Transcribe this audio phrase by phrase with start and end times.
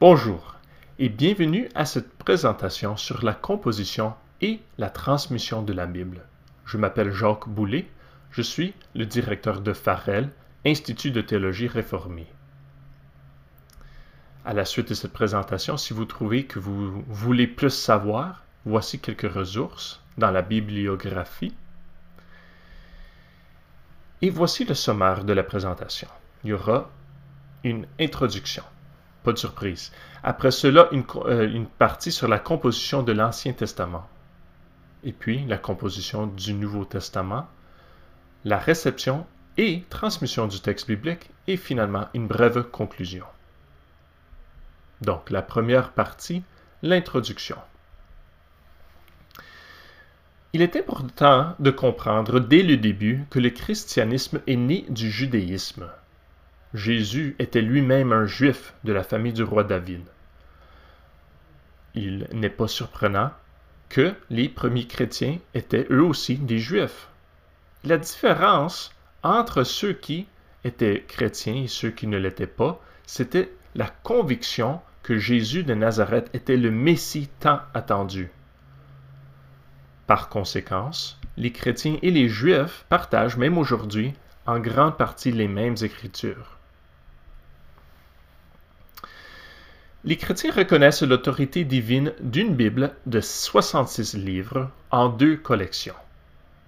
[0.00, 0.54] Bonjour
[1.00, 6.20] et bienvenue à cette présentation sur la composition et la transmission de la Bible.
[6.66, 7.88] Je m'appelle Jacques Boulet,
[8.30, 10.30] je suis le directeur de Farel,
[10.64, 12.28] Institut de théologie réformée.
[14.44, 19.00] À la suite de cette présentation, si vous trouvez que vous voulez plus savoir, voici
[19.00, 21.56] quelques ressources dans la bibliographie.
[24.22, 26.08] Et voici le sommaire de la présentation.
[26.44, 26.88] Il y aura
[27.64, 28.62] une introduction
[29.28, 29.92] pas de surprise.
[30.22, 34.08] Après cela, euh, une, partie sur la composition de l'Ancien Testament.
[35.04, 37.46] Et puis la composition du Nouveau Testament,
[38.46, 39.26] la réception
[39.58, 43.26] et transmission du texte biblique, et finalement une brève conclusion.
[45.02, 46.42] Donc la première partie,
[46.82, 47.58] l'introduction.
[50.54, 55.86] Il est important de comprendre dès le début que le christianisme est né du judaïsme,
[56.74, 60.02] Jésus était lui-même un juif de la famille du roi David.
[61.94, 63.30] Il n'est pas surprenant
[63.88, 67.08] que les premiers chrétiens étaient eux aussi des juifs.
[67.84, 70.26] La différence entre ceux qui
[70.62, 76.28] étaient chrétiens et ceux qui ne l'étaient pas, c'était la conviction que Jésus de Nazareth
[76.34, 78.30] était le Messie tant attendu.
[80.06, 84.12] Par conséquence, les chrétiens et les juifs partagent même aujourd'hui
[84.44, 86.57] en grande partie les mêmes écritures.
[90.08, 95.92] Les chrétiens reconnaissent l'autorité divine d'une Bible de 66 livres en deux collections.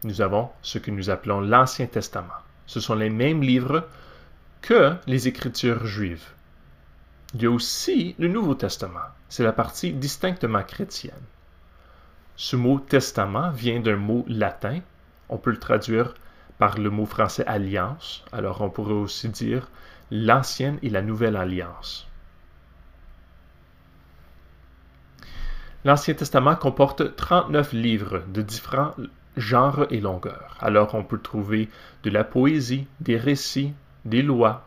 [0.05, 2.35] Nous avons ce que nous appelons l'Ancien Testament.
[2.67, 3.89] Ce sont les mêmes livres
[4.61, 6.27] que les Écritures juives.
[7.33, 9.09] Il y a aussi le Nouveau Testament.
[9.31, 11.25] C'est la partie distinctement chrétienne.
[12.37, 14.81] Ce mot testament vient d'un mot latin.
[15.31, 16.13] On peut le traduire
[16.59, 18.23] par le mot français alliance.
[18.33, 19.71] Alors on pourrait aussi dire
[20.11, 22.10] l'ancienne et la nouvelle alliance.
[25.85, 28.95] L'Ancien Testament comporte 39 livres de différents
[29.37, 30.57] genres et longueurs.
[30.61, 31.71] Alors on peut trouver
[32.03, 33.73] de la poésie, des récits,
[34.05, 34.67] des lois.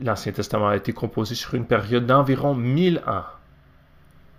[0.00, 3.24] L'Ancien Testament a été composé sur une période d'environ 1000 ans.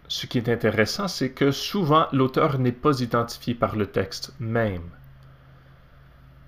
[0.09, 4.89] Ce qui est intéressant, c'est que souvent l'auteur n'est pas identifié par le texte même.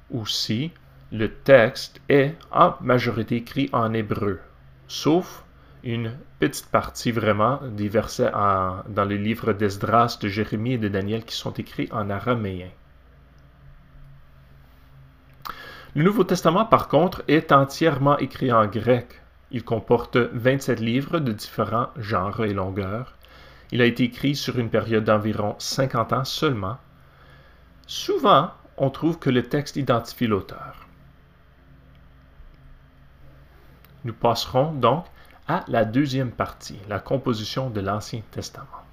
[0.10, 0.72] Aussi,
[1.14, 4.40] le texte est en majorité écrit en hébreu,
[4.88, 5.46] sauf
[5.84, 11.26] une petite partie vraiment des versets dans les livres d'Esdras, de Jérémie et de Daniel
[11.26, 12.70] qui sont écrits en araméen.
[15.96, 19.22] Le Nouveau Testament, par contre, est entièrement écrit en grec.
[19.50, 23.18] Il comporte 27 livres de différents genres et longueurs.
[23.72, 26.78] Il a été écrit sur une période d'environ 50 ans seulement.
[27.88, 30.88] Souvent, on trouve que le texte identifie l'auteur.
[34.06, 35.06] Nous passerons donc
[35.52, 38.86] à la deuxième partie, la composition de l'Ancien Testament.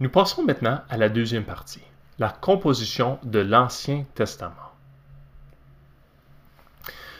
[0.00, 1.82] Nous passons maintenant à la deuxième partie,
[2.18, 4.72] la composition de l'Ancien Testament.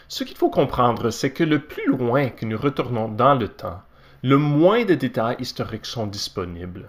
[0.08, 3.82] Ce qu'il faut comprendre, c'est que le plus loin que nous retournons dans le temps,
[4.22, 6.88] le moins de détails historiques sont disponibles.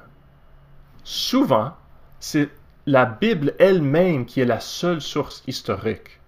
[1.03, 1.73] Souvent,
[2.22, 2.50] c'est
[2.85, 6.22] la Bible elle-même qui est la seule source historique.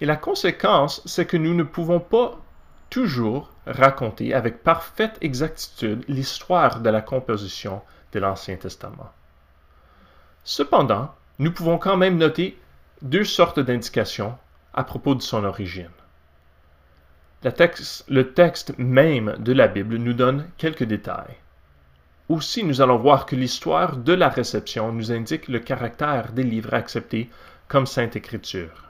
[0.00, 2.38] Et la conséquence, c'est que nous ne pouvons pas
[2.90, 7.82] toujours raconter avec parfaite exactitude l'histoire de la composition
[8.12, 9.12] de l'Ancien Testament.
[10.44, 12.58] Cependant, nous pouvons quand même noter
[13.02, 14.36] deux sortes d'indications
[14.72, 15.90] à propos de son origine.
[17.42, 21.36] le texte même de la Bible nous donne quelques détails.
[22.28, 26.74] Aussi, nous allons voir que l'histoire de la réception nous indique le caractère des livres
[26.74, 27.30] acceptés
[27.68, 28.87] comme Sainte Écriture.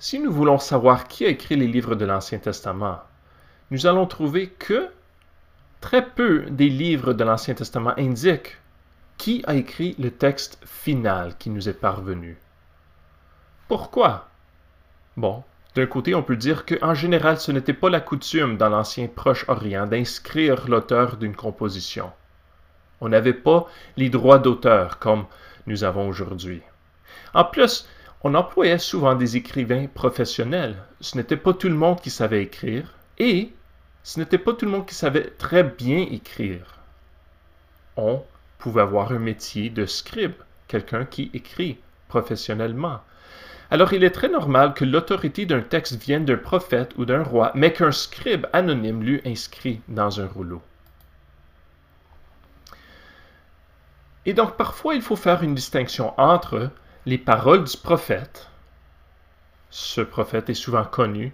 [0.00, 3.00] Si nous voulons savoir qui a écrit les livres de l'Ancien Testament,
[3.72, 4.88] nous allons trouver que
[5.80, 8.58] très peu des livres de l'Ancien Testament indiquent
[9.16, 12.38] qui a écrit le texte final qui nous est parvenu.
[13.66, 14.28] Pourquoi?
[15.16, 15.42] Bon,
[15.74, 19.88] d'un côté, on peut dire qu'en général, ce n'était pas la coutume dans l'ancien Proche-Orient
[19.88, 22.12] d'inscrire l'auteur d'une composition.
[23.00, 23.66] On n'avait pas
[23.96, 25.26] les droits d'auteur comme
[25.66, 26.62] nous avons aujourd'hui.
[27.34, 27.88] En plus,
[28.22, 30.76] on employait souvent des écrivains professionnels.
[31.00, 33.52] Ce n'était pas tout le monde qui savait écrire et
[34.02, 36.78] ce n'était pas tout le monde qui savait très bien écrire.
[37.96, 38.24] On
[38.58, 40.34] pouvait avoir un métier de scribe,
[40.66, 41.78] quelqu'un qui écrit
[42.08, 43.00] professionnellement.
[43.70, 47.52] Alors il est très normal que l'autorité d'un texte vienne d'un prophète ou d'un roi,
[47.54, 50.62] mais qu'un scribe anonyme l'eût inscrit dans un rouleau.
[54.26, 56.70] Et donc parfois il faut faire une distinction entre
[57.08, 58.50] les paroles du prophète,
[59.70, 61.32] ce prophète est souvent connu,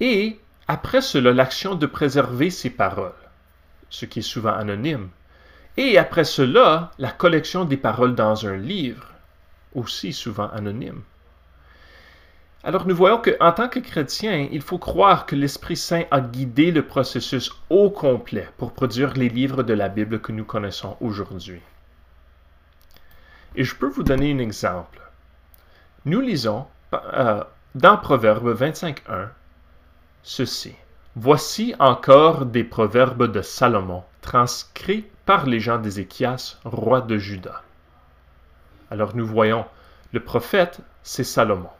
[0.00, 3.12] Et après cela, l'action de préserver ces paroles,
[3.90, 5.10] ce qui est souvent anonyme.
[5.76, 9.06] Et après cela, la collection des paroles dans un livre,
[9.74, 11.02] aussi souvent anonyme.
[12.64, 16.70] Alors nous voyons qu'en tant que chrétien, il faut croire que l'Esprit Saint a guidé
[16.70, 21.60] le processus au complet pour produire les livres de la Bible que nous connaissons aujourd'hui.
[23.56, 25.01] Et je peux vous donner un exemple.
[26.04, 27.44] Nous lisons euh,
[27.76, 29.28] dans Proverbe 25.1
[30.24, 30.74] ceci.
[31.14, 37.62] Voici encore des proverbes de Salomon, transcrits par les gens d'Ézéchias, roi de Juda.
[38.90, 39.64] Alors nous voyons,
[40.12, 41.70] le prophète, c'est Salomon.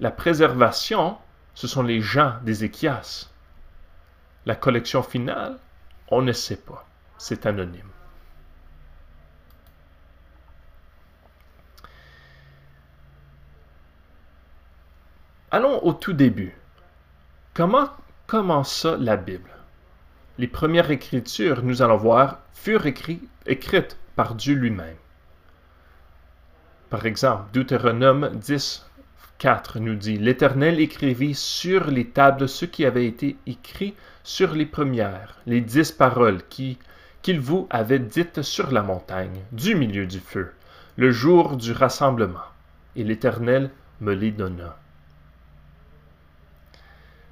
[0.00, 1.16] La préservation,
[1.54, 3.30] ce sont les gens d'Ézéchias.
[4.46, 5.58] La collection finale,
[6.08, 6.86] on ne sait pas.
[7.18, 7.93] C'est anonyme.
[15.56, 16.52] Allons au tout début.
[17.54, 17.88] Comment
[18.26, 19.52] commença la Bible?
[20.36, 24.96] Les premières écritures, nous allons voir, furent écrites par Dieu lui-même.
[26.90, 28.84] Par exemple, Deutéronome 10,
[29.38, 34.66] 4 nous dit L'Éternel écrivit sur les tables ce qui avait été écrit sur les
[34.66, 36.78] premières, les dix paroles qui
[37.22, 40.50] qu'il vous avait dites sur la montagne, du milieu du feu,
[40.96, 42.50] le jour du rassemblement.
[42.96, 43.70] Et l'Éternel
[44.00, 44.76] me les donna.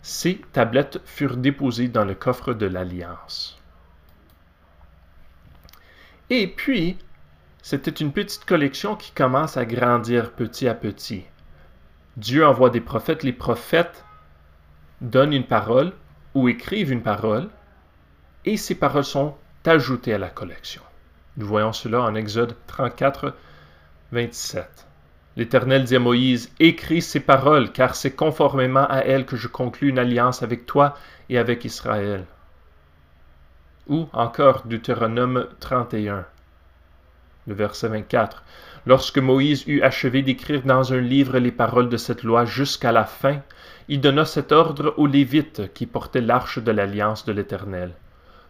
[0.03, 3.59] Ces tablettes furent déposées dans le coffre de l'Alliance.
[6.29, 6.99] Et puis,
[7.63, 11.25] c'était une petite collection qui commence à grandir petit à petit.
[12.17, 14.05] Dieu envoie des prophètes, les prophètes
[15.01, 15.93] donnent une parole
[16.35, 17.49] ou écrivent une parole,
[18.45, 20.83] et ces paroles sont ajoutées à la collection.
[21.37, 23.35] Nous voyons cela en Exode 34,
[24.11, 24.87] 27.
[25.37, 29.89] L'Éternel dit à Moïse, Écris ces paroles, car c'est conformément à elles que je conclus
[29.89, 30.95] une alliance avec toi
[31.29, 32.25] et avec Israël.
[33.89, 36.27] Ou encore Deutéronome 31
[37.47, 38.43] le verset 24.
[38.87, 43.05] Lorsque Moïse eut achevé d'écrire dans un livre les paroles de cette loi jusqu'à la
[43.05, 43.41] fin,
[43.89, 47.93] il donna cet ordre aux Lévites qui portaient l'arche de l'alliance de l'Éternel.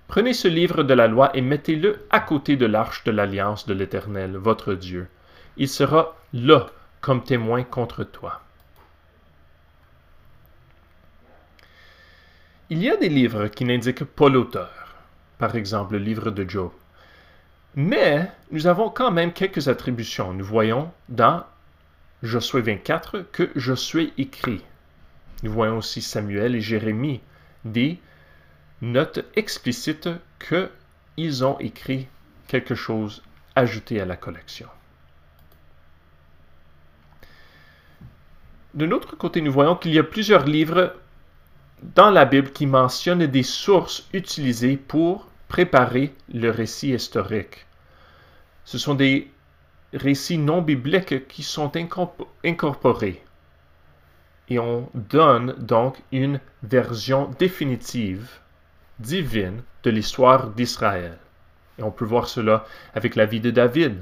[0.09, 3.75] Prenez ce livre de la loi et mettez-le à côté de l'arche de l'alliance de
[3.75, 5.07] l'Éternel, votre Dieu.
[5.57, 6.71] Il sera là
[7.01, 8.43] comme témoin contre toi.
[12.71, 14.95] Il y a des livres qui n'indiquent pas l'auteur,
[15.37, 16.71] par exemple le livre de Job.
[17.75, 20.33] Mais nous avons quand même quelques attributions.
[20.33, 21.45] Nous voyons dans
[22.23, 24.63] Josué 24 que Josué écrit.
[25.43, 27.21] Nous voyons aussi Samuel et Jérémie,
[27.65, 27.99] des
[28.81, 30.09] notes explicites
[30.39, 32.09] qu'ils ont écrit
[32.47, 33.23] quelque chose
[33.55, 34.69] ajouté à la collection.
[38.75, 40.95] De l'autre côté, nous voyons qu'il y a plusieurs livres
[41.83, 47.67] dans la Bible qui mentionnent des sources utilisées pour préparer le récit historique.
[48.65, 49.31] Ce sont des
[49.93, 51.73] récits non bibliques qui sont
[52.45, 53.23] incorporés.
[54.49, 58.29] Et on donne donc une version définitive,
[58.99, 61.19] divine, de l'histoire d'Israël.
[61.79, 62.65] Et on peut voir cela
[62.95, 63.99] avec la vie de David.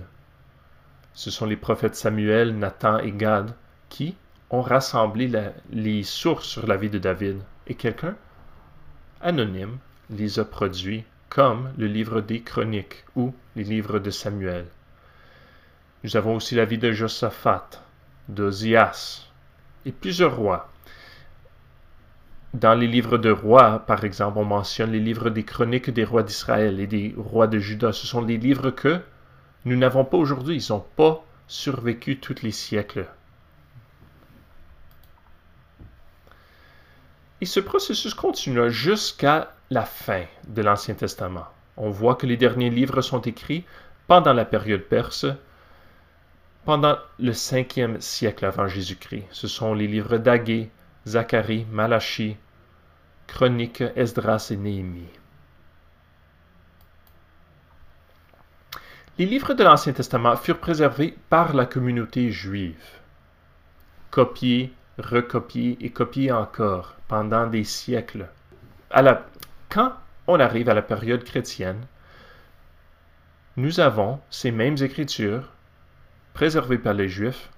[1.14, 3.54] Ce sont les prophètes Samuel, Nathan et Gad
[3.88, 4.14] qui
[4.50, 5.30] ont rassemblé
[5.70, 7.40] les sources sur la vie de David.
[7.66, 8.16] Et quelqu'un,
[9.20, 9.78] anonyme,
[10.10, 14.66] les a produits comme le livre des Chroniques ou les livres de Samuel.
[16.02, 17.68] Nous avons aussi la vie de Josaphat,
[18.28, 19.28] d'Ozias
[19.86, 20.68] et plusieurs rois.
[22.52, 26.24] Dans les livres de rois, par exemple, on mentionne les livres des chroniques des rois
[26.24, 27.92] d'Israël et des rois de Juda.
[27.92, 29.00] Ce sont des livres que
[29.64, 30.56] nous n'avons pas aujourd'hui.
[30.56, 33.06] Ils n'ont pas survécu tous les siècles.
[37.40, 41.46] Et ce processus continua jusqu'à la fin de l'Ancien Testament.
[41.76, 43.64] On voit que les derniers livres sont écrits
[44.06, 45.26] pendant la période perse,
[46.64, 49.24] pendant le 5e siècle avant Jésus-Christ.
[49.30, 50.70] Ce sont les livres d'Agé,
[51.06, 52.36] Zacharie, Malachie,
[53.26, 55.08] Chroniques, Esdras et Néhémie.
[59.18, 62.84] Les livres de l'Ancien Testament furent préservés par la communauté juive,
[64.10, 68.28] copiés, recopiés et copiés encore pendant des siècles.
[68.90, 69.26] À la,
[69.68, 69.94] quand
[70.26, 71.86] on arrive à la période chrétienne,
[73.56, 75.48] nous avons ces mêmes écritures
[76.34, 77.50] préservées par les Juifs.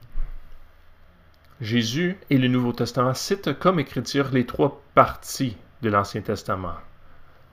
[1.60, 6.76] Jésus et le Nouveau Testament citent comme écriture les trois parties de l'Ancien Testament,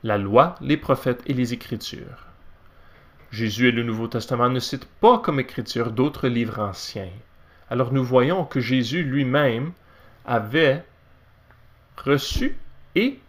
[0.04, 2.26] la loi, les prophètes et les Écritures.
[3.32, 7.12] Jésus et le Nouveau Testament ne citent pas comme écriture d'autres livres anciens.
[7.70, 9.72] Alors nous voyons que Jésus lui-même
[10.26, 10.84] avait
[11.98, 12.58] reçu
[12.96, 13.20] et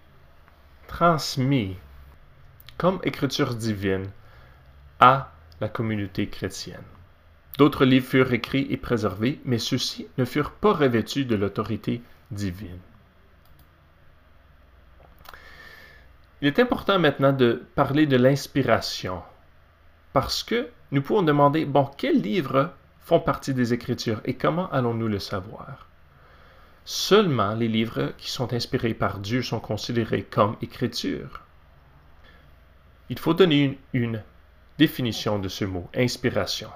[0.89, 1.77] transmis
[2.79, 4.09] comme écriture divine
[4.99, 5.31] à
[5.61, 6.83] la communauté chrétienne.
[7.59, 12.79] D'autres livres furent écrits et préservés, mais ceux-ci ne furent pas revêtus de l'autorité divine.
[16.41, 19.23] Il est important maintenant de parler de l'inspiration,
[20.15, 25.09] parce que nous pouvons demander, bon, quels livres font partie des Écritures et comment allons-nous
[25.09, 25.89] le savoir?
[26.85, 31.43] Seulement les livres qui sont inspirés par Dieu sont considérés comme Écriture.
[33.09, 34.23] Il faut donner une
[34.79, 36.71] définition de ce mot, inspiration.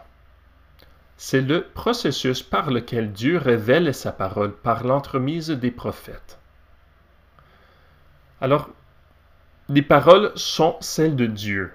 [1.16, 6.38] C'est le processus par lequel Dieu révèle sa parole par l'entremise des prophètes.
[8.40, 8.68] Alors,
[9.68, 11.72] les paroles sont celles de Dieu.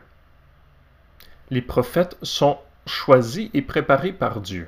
[1.50, 4.68] Les prophètes sont choisis et préparés par Dieu.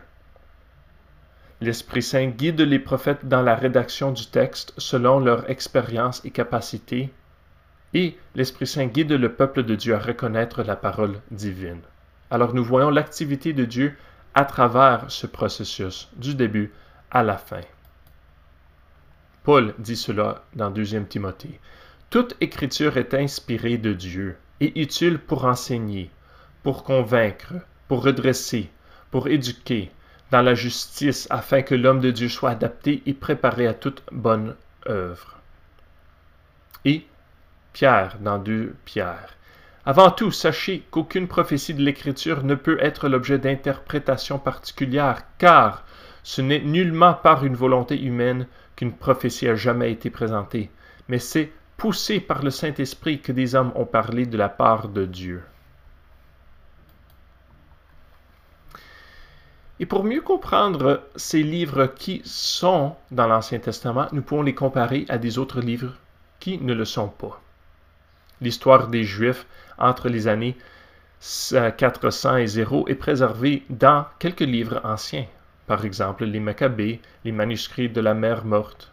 [1.59, 7.11] L'Esprit Saint guide les prophètes dans la rédaction du texte selon leur expérience et capacité,
[7.93, 11.81] et l'Esprit Saint guide le peuple de Dieu à reconnaître la parole divine.
[12.29, 13.95] Alors nous voyons l'activité de Dieu
[14.33, 16.71] à travers ce processus, du début
[17.11, 17.61] à la fin.
[19.43, 21.59] Paul dit cela dans 2 Timothée.
[22.09, 26.11] Toute écriture est inspirée de Dieu et utile pour enseigner,
[26.63, 27.53] pour convaincre,
[27.91, 28.69] pour redresser,
[29.11, 29.91] pour éduquer
[30.31, 34.55] dans la justice, afin que l'homme de Dieu soit adapté et préparé à toute bonne
[34.87, 35.41] œuvre.
[36.85, 37.05] Et
[37.73, 39.35] Pierre dans 2 Pierre.
[39.85, 45.83] Avant tout, sachez qu'aucune prophétie de l'Écriture ne peut être l'objet d'interprétation particulière, car
[46.23, 50.71] ce n'est nullement par une volonté humaine qu'une prophétie a jamais été présentée,
[51.09, 55.03] mais c'est poussé par le Saint-Esprit que des hommes ont parlé de la part de
[55.03, 55.43] Dieu.
[59.81, 65.07] Et pour mieux comprendre ces livres qui sont dans l'Ancien Testament, nous pouvons les comparer
[65.09, 65.95] à des autres livres
[66.39, 67.41] qui ne le sont pas.
[68.41, 69.47] L'histoire des Juifs
[69.79, 70.55] entre les années
[71.19, 75.25] 400 et 0 est préservée dans quelques livres anciens,
[75.65, 78.91] par exemple les Maccabées, les manuscrits de la mer morte,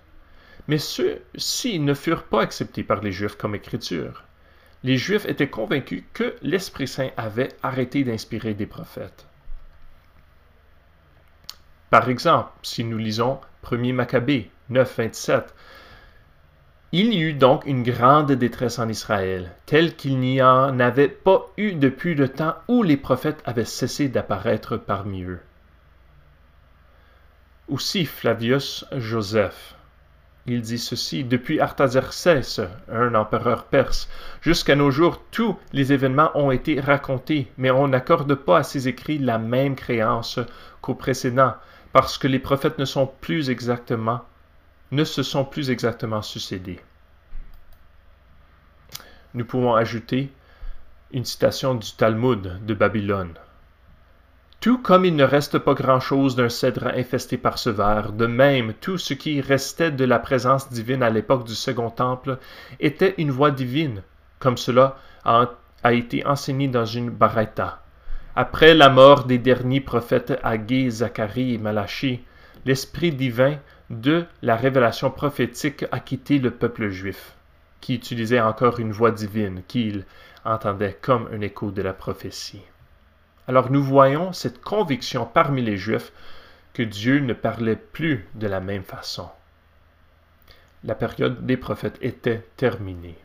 [0.68, 4.24] mais ceux-ci ne furent pas acceptés par les Juifs comme écriture.
[4.84, 9.27] Les Juifs étaient convaincus que l'Esprit Saint avait arrêté d'inspirer des prophètes.
[11.90, 15.54] Par exemple, si nous lisons 1er Maccabée 9, 27,
[16.92, 21.46] il y eut donc une grande détresse en Israël, telle qu'il n'y en avait pas
[21.56, 25.40] eu depuis le temps où les prophètes avaient cessé d'apparaître parmi eux.
[27.68, 29.74] Aussi Flavius Joseph
[30.50, 34.08] il dit ceci, depuis Artaxerxès, un empereur perse,
[34.40, 38.88] jusqu'à nos jours, tous les événements ont été racontés, mais on n'accorde pas à ces
[38.88, 40.40] écrits la même créance
[40.80, 41.54] qu'aux précédents,
[41.92, 44.22] parce que les prophètes ne sont plus exactement,
[44.90, 46.80] ne se sont plus exactement succédés.
[49.34, 50.32] Nous pouvons ajouter
[51.12, 53.34] une citation du Talmud de Babylone.
[54.60, 58.74] Tout comme il ne reste pas grand-chose d'un cèdre infesté par ce ver, de même
[58.74, 62.38] tout ce qui restait de la présence divine à l'époque du Second Temple
[62.80, 64.02] était une voix divine,
[64.40, 65.46] comme cela a,
[65.92, 67.82] été enseigné dans une baraita.
[68.36, 72.22] Après la mort des derniers prophètes Agé, Zacharie et Malachie,
[72.64, 73.58] l'Esprit divin
[73.90, 77.34] de la révélation prophétique a quitté le peuple juif,
[77.80, 80.04] qui utilisait encore une voix divine qu'il
[80.44, 82.62] entendait comme un écho de la prophétie.
[83.48, 86.12] Alors nous voyons cette conviction parmi les Juifs
[86.74, 89.28] que Dieu ne parlait plus de la même façon.
[90.84, 93.16] La période des prophètes était terminée.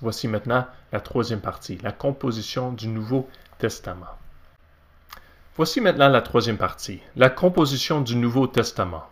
[0.00, 3.28] Voici maintenant la troisième partie, la composition du Nouveau
[3.58, 4.16] Testament.
[5.56, 9.08] Voici maintenant la troisième partie, la composition du Nouveau Testament.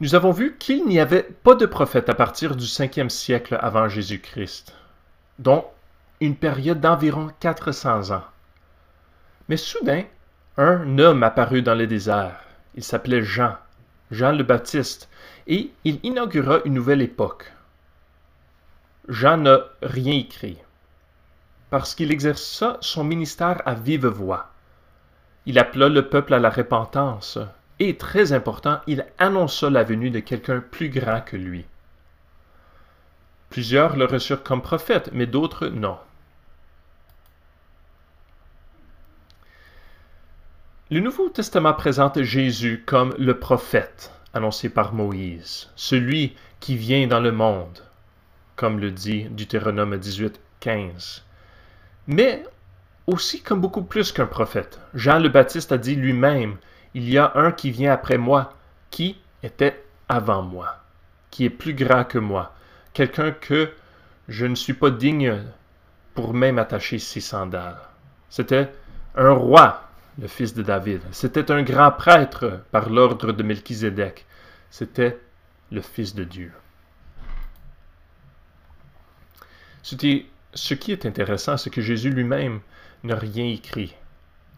[0.00, 3.88] Nous avons vu qu'il n'y avait pas de prophète à partir du 5e siècle avant
[3.88, 4.74] Jésus-Christ,
[5.38, 5.64] dont
[6.20, 8.24] une période d'environ 400 ans.
[9.48, 10.04] Mais soudain,
[10.58, 12.38] un homme apparut dans le désert.
[12.74, 13.56] Il s'appelait Jean,
[14.10, 15.08] Jean le Baptiste,
[15.46, 17.50] et il inaugura une nouvelle époque.
[19.08, 20.58] Jean n'a rien écrit,
[21.70, 24.50] parce qu'il exerça son ministère à vive voix.
[25.46, 27.38] Il appela le peuple à la repentance,
[27.78, 31.64] et très important, il annonça la venue de quelqu'un plus grand que lui.
[33.50, 35.98] Plusieurs le reçurent comme prophète, mais d'autres non.
[40.90, 47.20] Le Nouveau Testament présente Jésus comme le prophète annoncé par Moïse, celui qui vient dans
[47.20, 47.82] le monde,
[48.62, 51.24] comme le dit Deutéronome 18, 15.
[52.06, 52.44] Mais
[53.08, 54.78] aussi comme beaucoup plus qu'un prophète.
[54.94, 56.58] Jean le Baptiste a dit lui-même,
[56.94, 58.52] Il y a un qui vient après moi,
[58.92, 60.76] qui était avant moi,
[61.32, 62.54] qui est plus grand que moi,
[62.92, 63.72] quelqu'un que
[64.28, 65.42] je ne suis pas digne
[66.14, 67.80] pour même attacher ses sandales.
[68.30, 68.70] C'était
[69.16, 69.88] un roi,
[70.20, 71.00] le fils de David.
[71.10, 74.24] C'était un grand prêtre par l'ordre de Melchizedek.
[74.70, 75.18] C'était
[75.72, 76.52] le Fils de Dieu.
[79.82, 82.60] Ce qui est intéressant, c'est que Jésus lui-même
[83.04, 83.94] n'a rien écrit.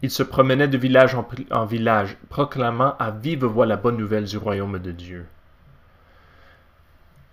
[0.01, 4.37] Il se promenait de village en, village, proclamant à vive voix la bonne nouvelle du
[4.37, 5.25] royaume de Dieu.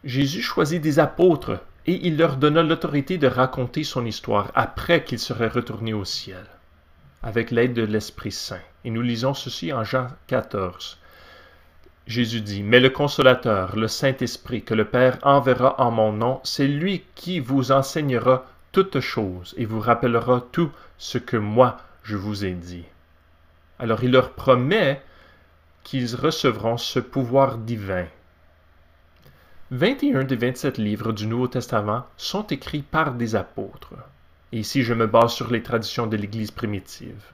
[0.05, 5.19] Jésus choisit des apôtres et il leur donna l'autorité de raconter son histoire après qu'il
[5.19, 6.45] serait retourné au ciel,
[7.23, 8.61] avec l'aide de l'Esprit Saint.
[8.85, 10.99] Et nous lisons ceci en Jean 14.
[12.13, 16.69] Jésus dit, Mais le consolateur, le Saint-Esprit, que le Père enverra en mon nom, c'est
[16.69, 22.45] lui qui vous enseignera toutes choses et vous rappellera tout ce que moi je vous
[22.45, 22.85] ai dit.
[23.79, 25.01] Alors il leur promet
[25.85, 28.07] qu'ils recevront ce pouvoir divin.
[29.71, 33.95] 21 des 27 livres du Nouveau Testament sont écrits par des apôtres.
[34.53, 37.25] Et ici, je me base sur les traditions de l'Église primitive.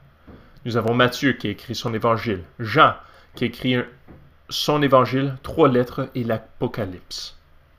[0.65, 2.95] Nous avons Matthieu qui a écrit son évangile, Jean
[3.35, 3.77] qui a écrit
[4.49, 7.37] son évangile, trois lettres et l'Apocalypse,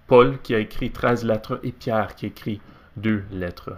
[0.08, 2.62] Paul qui a écrit 13 lettres et Pierre qui a écrit
[2.96, 3.74] deux lettres.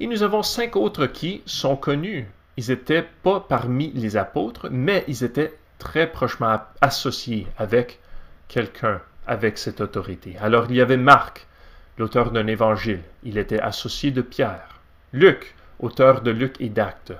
[0.00, 2.28] Et nous avons cinq autres qui sont connus.
[2.56, 8.00] Ils n'étaient pas parmi les apôtres, mais ils étaient très prochement associés avec
[8.48, 10.36] quelqu'un, avec cette autorité.
[10.40, 11.46] Alors il y avait Marc,
[11.98, 13.02] l'auteur d'un évangile.
[13.22, 14.80] Il était associé de Pierre.
[15.12, 17.14] Luc, auteur de Luc et d'Actes.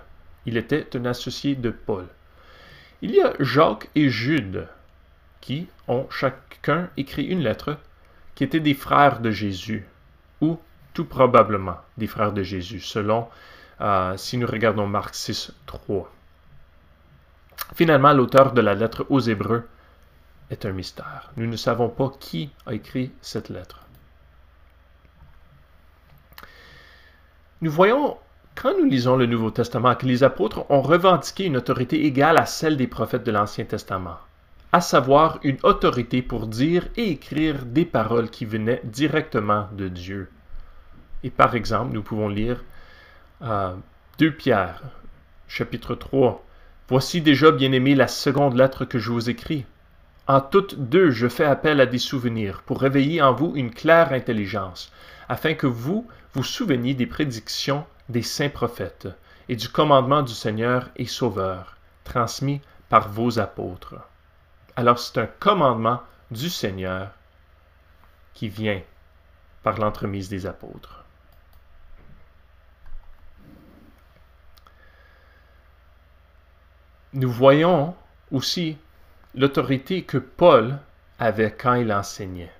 [0.46, 2.06] Il était un associé de Paul.
[3.00, 4.66] Il y a Jacques et Jude,
[5.40, 7.78] qui ont chacun écrit une lettre,
[8.34, 9.86] qui étaient des frères de Jésus,
[10.40, 10.58] ou
[10.94, 13.28] tout probablement des frères de Jésus, selon
[13.80, 16.12] euh, si nous regardons Marc 6, 3.
[17.74, 19.68] Finalement, l'auteur de la lettre aux Hébreux
[20.50, 21.30] est un mystère.
[21.36, 23.86] Nous ne savons pas qui a écrit cette lettre.
[27.60, 28.16] Nous voyons,
[28.60, 32.44] quand nous lisons le Nouveau Testament, que les apôtres ont revendiqué une autorité égale à
[32.44, 34.18] celle des prophètes de l'Ancien Testament,
[34.72, 40.28] à savoir une autorité pour dire et écrire des paroles qui venaient directement de Dieu.
[41.22, 42.64] Et par exemple, nous pouvons lire
[43.42, 43.74] euh,
[44.18, 44.82] 2 Pierre,
[45.46, 46.44] chapitre 3.
[46.88, 49.66] Voici déjà, bien-aimés, la seconde lettre que je vous écris.
[50.26, 54.12] En toutes deux, je fais appel à des souvenirs pour réveiller en vous une claire
[54.12, 54.90] intelligence,
[55.28, 59.08] afin que vous vous souveniez des prédictions des saints prophètes
[59.48, 63.96] et du commandement du Seigneur et Sauveur, transmis par vos apôtres.
[64.76, 67.10] Alors c'est un commandement du Seigneur
[68.34, 68.82] qui vient
[69.62, 71.04] par l'entremise des apôtres.
[77.14, 77.94] nous voyons
[78.30, 78.76] aussi
[79.34, 80.78] l'autorité que Paul
[81.18, 82.52] avait quand il enseignait.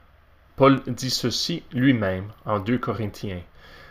[0.56, 3.42] Paul dit ceci lui-même en 2 Corinthiens.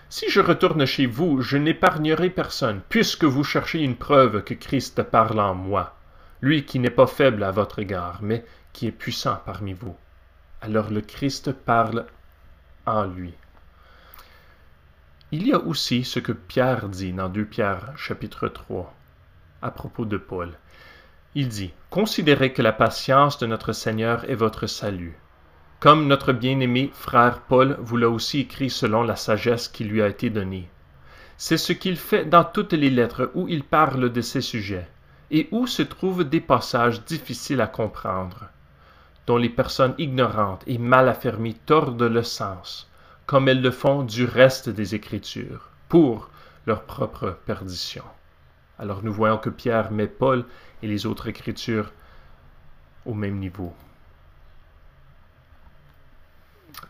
[0.10, 5.04] Si je retourne chez vous, je n'épargnerai personne, puisque vous cherchez une preuve que Christ
[5.04, 5.98] parle en moi,
[6.41, 9.98] lui qui n'est pas faible à votre égard, mais qui est puissant parmi vous.
[10.62, 12.06] Alors le Christ parle
[12.86, 13.34] en lui.
[15.34, 18.93] Il y a aussi ce que Pierre dit dans 2 Pierre chapitre 3
[19.62, 20.54] à propos de Paul.
[21.36, 25.17] Il dit, Considérez que la patience de notre Seigneur est votre salut.
[25.80, 30.08] Comme notre bien-aimé frère Paul vous l'a aussi écrit selon la sagesse qui lui a
[30.08, 30.68] été donnée.
[31.38, 34.88] C'est ce qu'il fait dans toutes les lettres où il parle de ces sujets,
[35.30, 38.46] et où se trouvent des passages difficiles à comprendre,
[39.28, 42.90] dont les personnes ignorantes et mal affermies tordent le sens,
[43.28, 46.32] comme elles le font du reste des Écritures, pour
[46.66, 48.04] leur propre perdition.
[48.80, 50.44] Alors nous voyons que Pierre met Paul
[50.82, 51.92] et les autres écritures
[53.06, 53.76] au même niveau.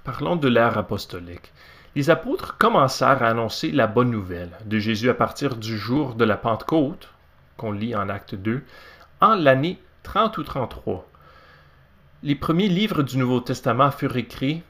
[0.03, 1.51] Parlons de l'ère apostolique.
[1.95, 6.25] Les apôtres commencèrent à annoncer la bonne nouvelle de Jésus à partir du jour de
[6.25, 7.09] la Pentecôte,
[7.57, 8.63] qu'on lit en Acte 2,
[9.21, 11.07] en l'année 30 ou 33.
[12.23, 14.63] Les premiers livres du Nouveau Testament furent écrits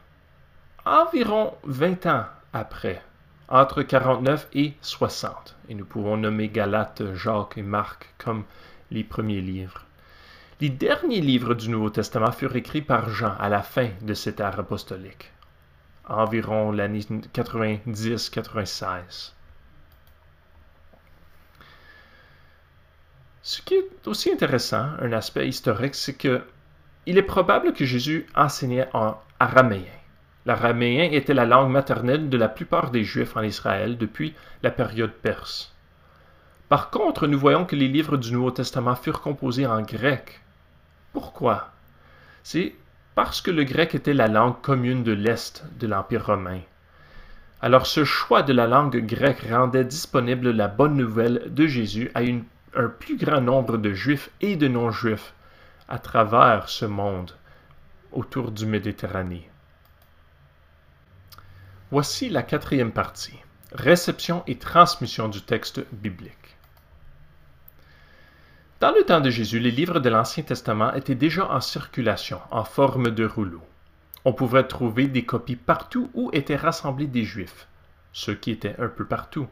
[0.85, 3.01] environ 20 ans après
[3.49, 5.55] entre 49 et 60.
[5.69, 8.43] Et nous pouvons nommer Galates, Jacques et Marc comme
[8.91, 9.86] les premiers livres.
[10.59, 14.39] Les derniers livres du Nouveau Testament furent écrits par Jean à la fin de cette
[14.39, 15.31] ère apostolique,
[16.09, 19.33] environ l'année 90-96.
[23.43, 26.41] Ce qui est aussi intéressant, un aspect historique, c'est que
[27.05, 29.83] il est probable que Jésus enseignait en araméen.
[30.47, 35.13] L'araméen était la langue maternelle de la plupart des Juifs en Israël depuis la période
[35.13, 35.75] perse.
[36.67, 40.41] Par contre, nous voyons que les livres du Nouveau Testament furent composés en grec.
[41.13, 41.71] Pourquoi?
[42.43, 42.75] C'est
[43.15, 46.61] parce que le grec était la langue commune de l'Est de l'Empire romain.
[47.61, 52.19] Alors ce choix de la langue grecque rendait disponible la bonne nouvelle de Jésus à
[52.19, 55.33] un plus grand nombre de juifs et de non-juifs
[55.87, 57.31] à travers ce monde
[58.11, 59.49] autour du Méditerranée.
[61.89, 63.39] Voici la quatrième partie,
[63.71, 66.56] réception et transmission du texte biblique.
[68.79, 72.63] Dans le temps de Jésus, les livres de l'Ancien Testament étaient déjà en circulation, en
[72.63, 73.63] forme de rouleau.
[74.23, 77.67] On pouvait trouver des copies partout où étaient rassemblés des Juifs,
[78.13, 79.47] ceux qui étaient un peu partout.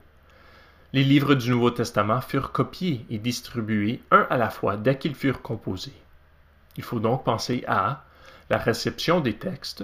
[0.94, 5.16] Les livres du Nouveau Testament furent copiés et distribués un à la fois dès qu'ils
[5.16, 6.00] furent composés.
[6.78, 8.04] Il faut donc penser à
[8.52, 9.84] la réception des textes.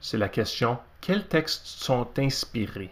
[0.00, 2.90] C'est la question quels textes sont inspirés?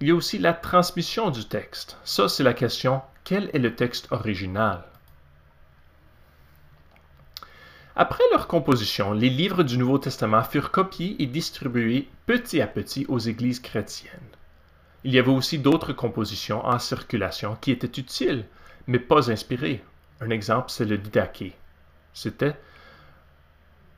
[0.00, 1.98] Il y a aussi la transmission du texte.
[2.04, 4.84] Ça, c'est la question quel est le texte original?
[7.96, 13.06] Après leur composition, les livres du Nouveau Testament furent copiés et distribués petit à petit
[13.08, 14.10] aux églises chrétiennes.
[15.04, 18.44] Il y avait aussi d'autres compositions en circulation qui étaient utiles,
[18.86, 19.82] mais pas inspirées.
[20.20, 21.54] Un exemple, c'est le Didaché.
[22.12, 22.56] C'était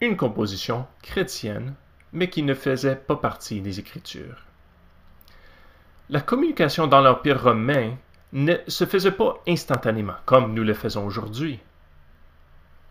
[0.00, 1.74] une composition chrétienne
[2.12, 4.44] mais qui ne faisait pas partie des Écritures.
[6.08, 7.96] La communication dans l'Empire romain
[8.32, 11.60] ne se faisait pas instantanément, comme nous le faisons aujourd'hui.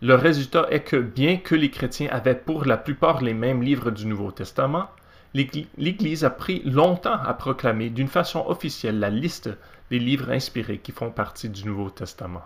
[0.02, 3.90] Le résultat est que bien que les chrétiens avaient pour la plupart les mêmes livres
[3.90, 4.90] du Nouveau Testament,
[5.34, 9.50] l'Église a pris longtemps à proclamer d'une façon officielle la liste
[9.90, 12.44] des livres inspirés qui font partie du Nouveau Testament.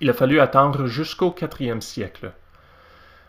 [0.00, 2.32] Il a fallu attendre jusqu'au IVe siècle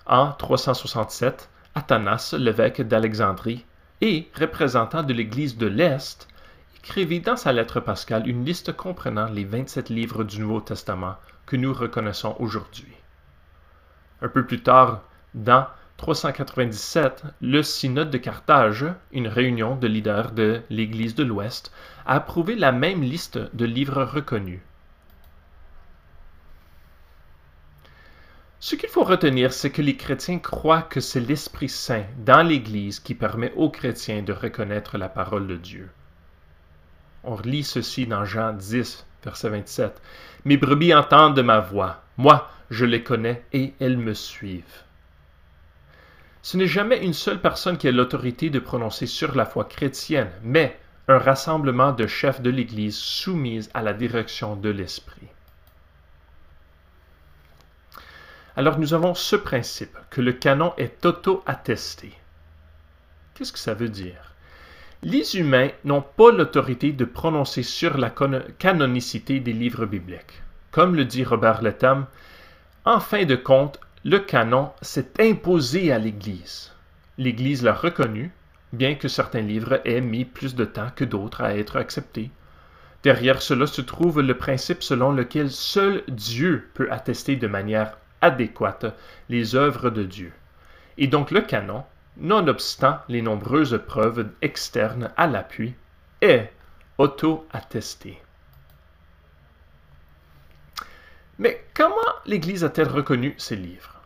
[0.05, 3.65] en 367, Athanas, l'évêque d'Alexandrie
[4.01, 6.27] et représentant de l'Église de l'Est,
[6.85, 11.15] écrivit dans sa lettre pascale une liste comprenant les 27 livres du Nouveau Testament
[11.47, 12.93] que nous reconnaissons aujourd'hui.
[14.21, 15.01] Un peu plus tard,
[15.33, 15.65] dans
[15.97, 21.73] 397, le synode de Carthage, une réunion de leaders de l'Église de l'Ouest,
[22.05, 24.61] a approuvé la même liste de livres reconnus.
[28.59, 32.99] Ce qu'il faut retenir, c'est que les chrétiens croient que c'est l'Esprit Saint dans l'Église
[32.99, 35.89] qui permet aux chrétiens de reconnaître la parole de Dieu.
[37.27, 40.01] On lit ceci dans Jean 10, verset 27.
[40.45, 42.03] Mes brebis entendent ma voix.
[42.17, 44.83] Moi, je les connais et elles me suivent.
[46.43, 50.29] Ce n'est jamais une seule personne qui a l'autorité de prononcer sur la foi chrétienne,
[50.43, 55.27] mais un rassemblement de chefs de l'Église soumis à la direction de l'Esprit.
[58.55, 62.13] Alors nous avons ce principe, que le canon est auto-attesté.
[63.33, 64.34] Qu'est-ce que ça veut dire?
[65.07, 68.11] Les humains n'ont pas l'autorité de prononcer sur la
[68.57, 70.41] canonicité des livres bibliques.
[70.71, 72.07] Comme le dit Robert Letham,
[72.85, 76.73] en fin de compte, le canon s'est imposé à l'Église.
[77.19, 78.31] L'Église l'a reconnu,
[78.73, 82.31] bien que certains livres aient mis plus de temps que d'autres à être acceptés.
[83.03, 88.87] Derrière cela se trouve le principe selon lequel seul Dieu peut attester de manière adéquate
[89.29, 90.33] les œuvres de Dieu.
[90.97, 91.83] Et donc le canon,
[92.17, 95.75] nonobstant les nombreuses preuves externes à l'appui,
[96.21, 96.51] est
[96.97, 98.21] auto-attesté.
[101.38, 104.01] Mais comment l'Église a-t-elle reconnu ces livres?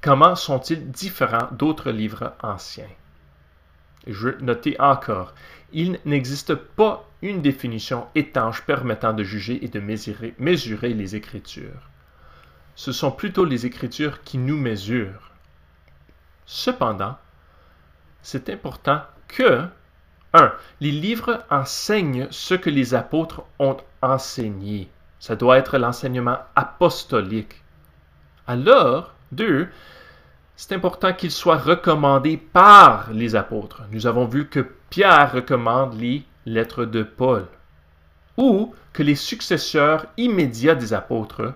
[0.00, 2.88] Comment sont-ils différents d'autres livres anciens?
[4.06, 5.34] Je noter encore,
[5.72, 11.88] il n'existe pas une définition étanche permettant de juger et de mesurer, mesurer les Écritures
[12.74, 15.30] ce sont plutôt les Écritures qui nous mesurent.
[16.46, 17.16] Cependant,
[18.22, 19.64] c'est important que
[20.34, 20.52] 1.
[20.80, 24.88] Les livres enseignent ce que les apôtres ont enseigné.
[25.18, 27.62] Ça doit être l'enseignement apostolique.
[28.46, 29.68] Alors, 2.
[30.56, 33.82] C'est important qu'ils soient recommandés par les apôtres.
[33.90, 37.46] Nous avons vu que Pierre recommande les lettres de Paul.
[38.36, 41.54] Ou que les successeurs immédiats des apôtres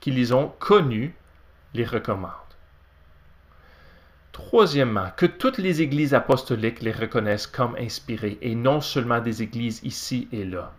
[0.00, 1.14] qui les ont connus
[1.74, 2.43] les recommandent.
[4.34, 9.80] Troisièmement, que toutes les églises apostoliques les reconnaissent comme inspirées et non seulement des églises
[9.84, 10.72] ici et là.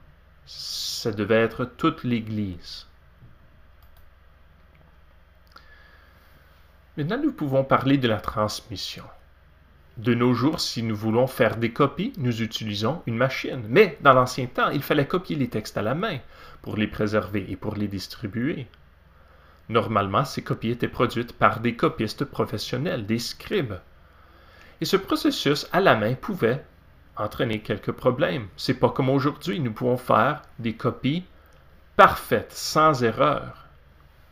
[0.45, 2.85] Ça devait être toute l'Église.
[6.97, 9.05] Maintenant, nous pouvons parler de la transmission.
[9.95, 13.63] De nos jours, si nous voulons faire des copies, nous utilisons une machine.
[13.69, 16.19] Mais dans l'ancien temps, il fallait copier les textes à la main
[16.61, 18.67] pour les préserver et pour les distribuer.
[19.69, 23.75] Normalement, ces copies étaient produites par des copistes professionnels, des scribes.
[24.81, 26.63] Et ce processus à la main pouvait
[27.17, 28.47] entraîner quelques problèmes.
[28.57, 31.23] C'est pas comme aujourd'hui, nous pouvons faire des copies
[31.95, 33.65] parfaites, sans erreur,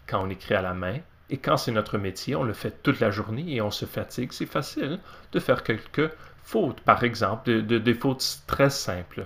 [0.05, 0.97] quand on écrit à la main.
[1.29, 4.33] Et quand c'est notre métier, on le fait toute la journée et on se fatigue.
[4.33, 4.99] C'est facile
[5.31, 6.11] de faire quelques
[6.43, 9.25] fautes, par exemple, des fautes très simples,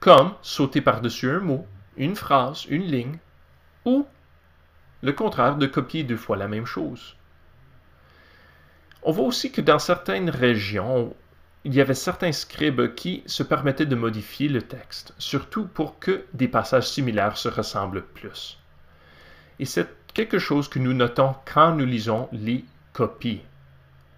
[0.00, 1.66] comme sauter par-dessus un mot,
[1.96, 3.18] une phrase, une ligne,
[3.84, 4.06] ou
[5.02, 7.16] le contraire de copier deux fois la même chose.
[9.02, 11.14] On voit aussi que dans certaines régions,
[11.64, 16.24] il y avait certains scribes qui se permettaient de modifier le texte, surtout pour que
[16.34, 18.58] des passages similaires se ressemblent plus.
[19.58, 23.42] Et c'est quelque chose que nous notons quand nous lisons les copies.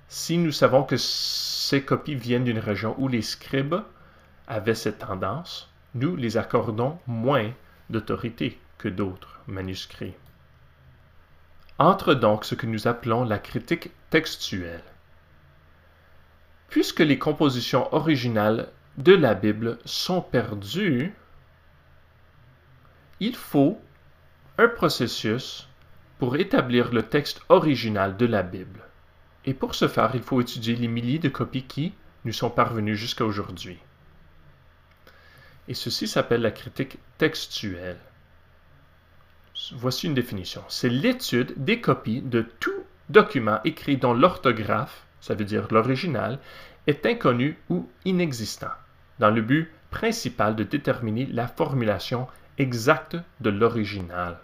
[0.08, 3.82] Si nous savons que ces copies viennent d'une région où les scribes
[4.46, 7.52] avaient cette tendance, nous les accordons moins
[7.90, 10.14] d'autorité que d'autres manuscrits.
[11.78, 14.84] Entre donc ce que nous appelons la critique textuelle.
[16.68, 21.14] Puisque les compositions originales de la Bible sont perdues,
[23.20, 23.80] il faut
[24.58, 25.68] un processus
[26.18, 28.80] pour établir le texte original de la Bible.
[29.44, 32.96] Et pour ce faire, il faut étudier les milliers de copies qui nous sont parvenues
[32.96, 33.78] jusqu'à aujourd'hui.
[35.68, 37.98] Et ceci s'appelle la critique textuelle.
[39.74, 40.62] Voici une définition.
[40.68, 42.70] C'est l'étude des copies de tout
[43.10, 46.38] document écrit dont l'orthographe ça veut dire l'original,
[46.88, 48.72] est inconnu ou inexistant,
[49.20, 52.26] dans le but principal de déterminer la formulation
[52.58, 54.36] exacte de l'original.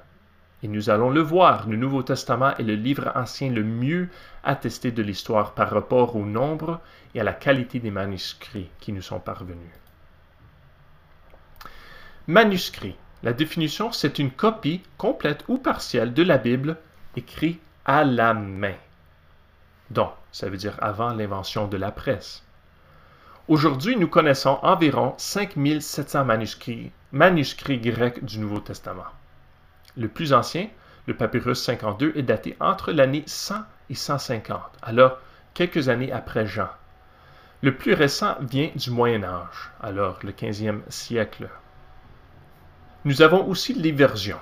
[0.63, 4.09] Et nous allons le voir, le Nouveau Testament est le livre ancien le mieux
[4.45, 6.81] attesté de l'histoire par rapport au nombre
[7.15, 9.73] et à la qualité des manuscrits qui nous sont parvenus.
[12.29, 12.97] Manuscrit.
[13.23, 16.77] La définition, c'est une copie complète ou partielle de la Bible
[17.17, 18.77] écrite à la main.
[19.91, 22.45] Donc, ça veut dire avant l'invention de la presse.
[23.49, 26.27] Aujourd'hui, nous connaissons environ 5700
[27.13, 29.07] manuscrits, grecs du Nouveau Testament.
[29.97, 30.69] Le plus ancien,
[31.07, 33.55] le papyrus 52, est daté entre l'année 100
[33.89, 35.19] et 150, alors
[35.55, 36.69] quelques années après Jean.
[37.63, 41.49] Le plus récent vient du Moyen Âge, alors le 15e siècle.
[43.05, 44.41] Nous avons aussi les versions.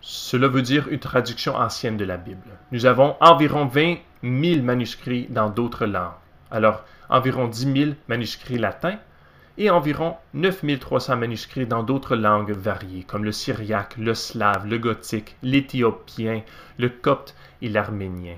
[0.00, 2.58] Cela veut dire une traduction ancienne de la Bible.
[2.70, 6.12] Nous avons environ 20 000 manuscrits dans d'autres langues.
[6.50, 8.98] Alors, environ 10 000 manuscrits latins
[9.58, 14.78] et environ 9 300 manuscrits dans d'autres langues variées, comme le syriaque, le slave, le
[14.78, 16.42] gothique, l'éthiopien,
[16.78, 18.36] le copte et l'arménien.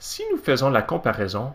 [0.00, 1.54] Si nous faisons la comparaison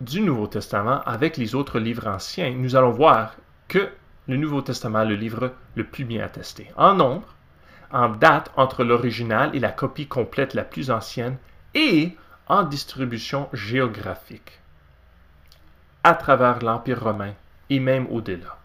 [0.00, 3.36] du Nouveau Testament avec les autres livres anciens, nous allons voir
[3.68, 3.90] que
[4.28, 6.70] le Nouveau Testament est le livre le plus bien attesté.
[6.76, 7.34] En nombre,
[7.92, 11.36] en date entre l'original et la copie complète la plus ancienne
[11.74, 12.16] et
[12.48, 14.60] en distribution géographique
[16.04, 17.32] à travers l'Empire romain
[17.68, 18.58] et même au-delà.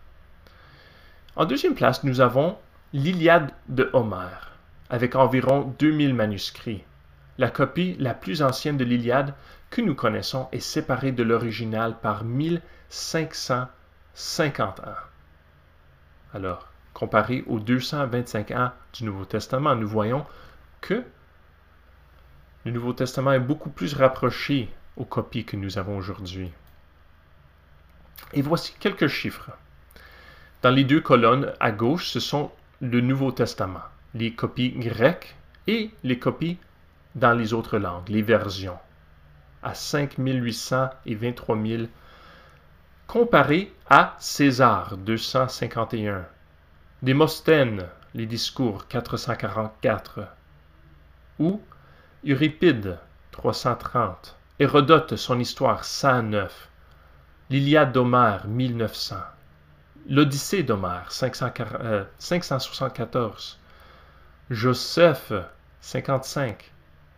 [1.35, 2.55] En deuxième place, nous avons
[2.93, 4.51] l'Iliade de Homère,
[4.89, 6.83] avec environ 2000 manuscrits.
[7.39, 9.33] La copie la plus ancienne de l'Iliade
[9.71, 15.10] que nous connaissons est séparée de l'original par 1550 ans.
[16.33, 20.25] Alors, comparé aux 225 ans du Nouveau Testament, nous voyons
[20.79, 21.03] que
[22.65, 26.51] le Nouveau Testament est beaucoup plus rapproché aux copies que nous avons aujourd'hui.
[28.33, 29.51] Et voici quelques chiffres.
[30.61, 33.81] Dans les deux colonnes à gauche, ce sont le Nouveau Testament,
[34.13, 35.35] les copies grecques
[35.67, 36.57] et les copies
[37.15, 38.77] dans les autres langues, les versions,
[39.63, 41.83] à 5800 et 23 000,
[43.11, 46.25] comparé à César, 251,
[47.01, 50.21] Démosthène, les discours 444,
[51.37, 51.61] ou
[52.25, 52.99] Euripide
[53.31, 56.69] 330, Hérodote, son histoire 109,
[57.49, 59.17] l'Iliade d'Homère 1900,
[60.07, 63.59] l'Odyssée d'Homère 574,
[64.49, 65.33] Joseph
[65.81, 66.71] 55,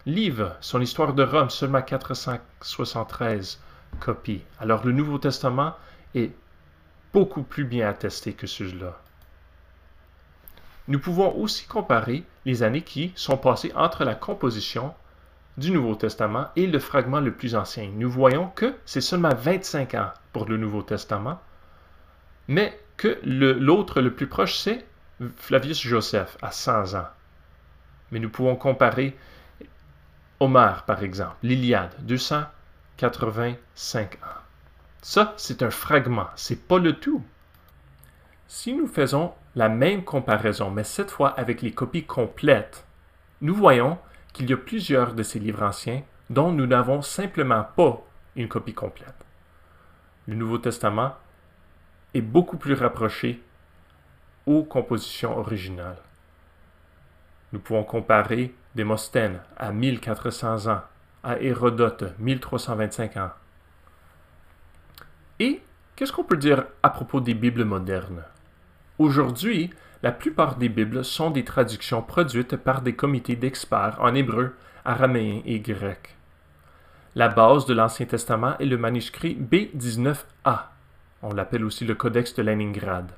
[0.08, 3.60] Livre, son histoire de Rome, seulement 473
[4.00, 4.42] copies.
[4.60, 5.76] Alors le Nouveau Testament
[6.16, 6.32] est
[7.14, 9.00] beaucoup plus bien attesté que celui-là.
[10.88, 14.94] Nous pouvons aussi comparer les années qui sont passées entre la composition
[15.58, 17.90] du Nouveau Testament et le fragment le plus ancien.
[17.94, 21.40] Nous voyons que c'est seulement 25 ans pour le Nouveau Testament,
[22.48, 24.86] mais que l'autre le, plus proche, c'est
[25.38, 27.08] Flavius Joseph, à 100 ans.
[28.12, 29.16] Mais nous pouvons comparer
[30.40, 31.94] Homère, par exemple, l'Iliade,
[32.98, 34.42] 285 ans.
[35.02, 37.24] Ça, c'est un fragment, c'est pas le tout.
[38.48, 42.86] Si nous faisons la même comparaison, mais cette fois avec les copies complètes,
[43.42, 43.98] nous voyons
[44.32, 48.02] qu'il y a plusieurs de ces livres anciens dont nous n'avons simplement pas
[48.36, 49.26] une copie complète.
[50.28, 51.16] le Nouveau Testament
[52.14, 53.44] est beaucoup plus rapproché
[54.46, 56.02] aux compositions originales.
[57.52, 60.82] Nous pouvons comparer Démosthène à 1400 ans,
[61.24, 63.32] à Hérodote 1325 ans.
[65.40, 65.62] Et
[65.96, 68.24] qu'est-ce qu'on peut dire à propos des Bibles modernes?
[69.00, 69.70] Aujourd'hui,
[70.04, 74.56] la plupart des Bibles sont des traductions produites par des comités d'experts en hébreu,
[74.86, 76.16] araméen et grec.
[77.16, 80.74] La base de l'Ancien Testament est le manuscrit B19A,
[81.22, 83.12] on l'appelle aussi le Codex de Leningrad,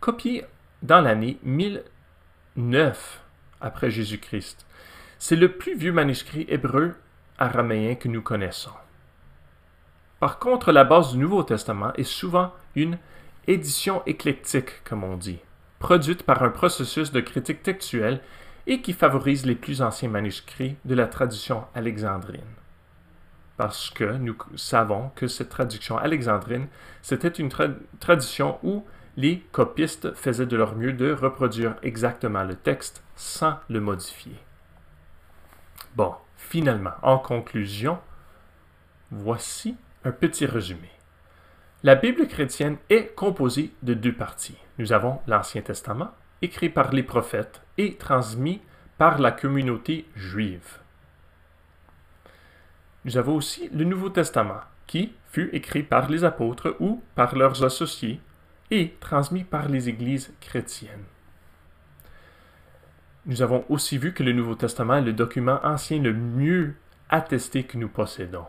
[0.00, 0.44] copié
[0.82, 3.22] dans l'année 1009
[3.60, 4.66] après Jésus-Christ.
[5.18, 6.94] C'est le plus vieux manuscrit hébreu
[7.38, 8.72] araméen que nous connaissons.
[10.20, 12.98] Par contre, la base du Nouveau Testament est souvent une
[13.46, 15.40] édition éclectique, comme on dit,
[15.78, 18.20] produite par un processus de critique textuelle
[18.66, 22.40] et qui favorise les plus anciens manuscrits de la tradition alexandrine.
[23.56, 26.68] Parce que nous savons que cette traduction alexandrine,
[27.02, 27.50] c'était une
[28.00, 28.84] tradition où
[29.16, 34.36] les copistes faisaient de leur mieux de reproduire exactement le texte sans le modifier.
[35.94, 36.14] Bon,
[36.48, 37.98] finalement, en conclusion,
[39.10, 40.90] voici un petit résumé.
[41.82, 44.56] La Bible chrétienne est composée de deux parties.
[44.78, 48.60] Nous avons l'Ancien Testament, écrit par les prophètes et transmis
[48.98, 50.78] par la communauté juive.
[53.04, 57.64] Nous avons aussi le Nouveau Testament, qui fut écrit par les apôtres ou par leurs
[57.64, 58.20] associés
[58.70, 61.04] et transmis par les églises chrétiennes.
[63.26, 66.74] Nous avons aussi vu que le Nouveau Testament est le document ancien le mieux
[67.08, 68.46] attesté que nous possédons.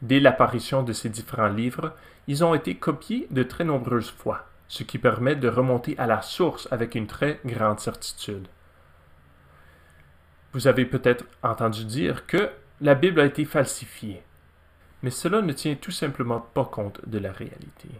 [0.00, 1.94] Dès l'apparition de ces différents livres,
[2.26, 6.22] ils ont été copiés de très nombreuses fois, ce qui permet de remonter à la
[6.22, 8.48] source avec une très grande certitude.
[10.54, 14.22] Vous avez peut-être entendu dire que la Bible a été falsifiée,
[15.02, 17.90] mais cela ne tient tout simplement pas compte de la réalité.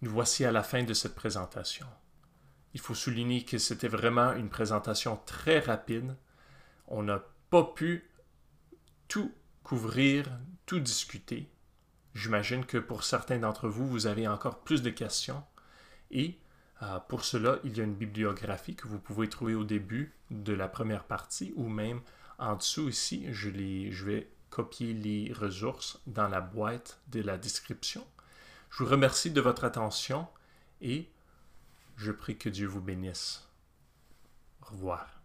[0.00, 1.86] Nous voici à la fin de cette présentation.
[2.78, 6.14] Il faut souligner que c'était vraiment une présentation très rapide.
[6.86, 8.08] On n'a pas pu
[9.08, 9.32] tout
[9.64, 10.30] couvrir,
[10.64, 11.50] tout discuter.
[12.14, 15.42] J'imagine que pour certains d'entre vous, vous avez encore plus de questions.
[16.12, 16.38] Et
[16.84, 20.52] euh, pour cela, il y a une bibliographie que vous pouvez trouver au début de
[20.52, 22.00] la première partie ou même
[22.38, 23.26] en dessous ici.
[23.32, 23.50] Je,
[23.90, 28.06] je vais copier les ressources dans la boîte de la description.
[28.70, 30.28] Je vous remercie de votre attention
[30.80, 31.10] et
[31.98, 33.48] je prie que Dieu vous bénisse.
[34.62, 35.17] Au revoir.